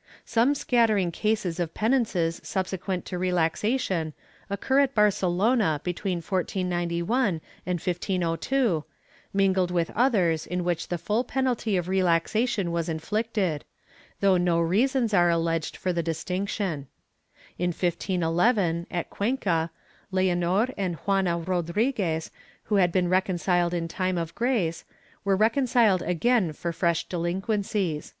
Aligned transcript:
^ 0.00 0.02
Some 0.24 0.54
scattering 0.54 1.12
cases 1.12 1.60
of 1.60 1.74
penances 1.74 2.40
subsequent 2.42 3.04
to 3.04 3.18
reconciliation 3.18 4.14
occur 4.48 4.80
at 4.80 4.94
Barcelona 4.94 5.78
between 5.84 6.22
1491 6.22 7.42
and 7.66 7.78
1502, 7.78 8.84
mingled 9.34 9.70
with 9.70 9.90
others 9.90 10.46
in 10.46 10.64
which 10.64 10.88
the 10.88 10.96
full 10.96 11.22
penalty 11.22 11.76
of 11.76 11.86
relaxation 11.86 12.72
was 12.72 12.88
inflicted, 12.88 13.66
though 14.20 14.38
no 14.38 14.58
reasons 14.58 15.12
are 15.12 15.28
alleged 15.28 15.76
for 15.76 15.92
the 15.92 16.02
distinction,' 16.02 16.86
In 17.58 17.68
1511, 17.68 18.86
at 18.90 19.10
Cuenca, 19.10 19.70
Leonor 20.10 20.68
and 20.78 20.96
Juana 20.96 21.36
Rodriguez 21.36 22.30
who 22.62 22.76
had 22.76 22.90
been 22.90 23.08
reconciled 23.08 23.74
in 23.74 23.86
time 23.86 24.16
of 24.16 24.34
Grace, 24.34 24.86
were 25.26 25.36
reconciled 25.36 26.00
again 26.00 26.54
for 26.54 26.72
fresh 26.72 27.06
delinquencies. 27.06 28.14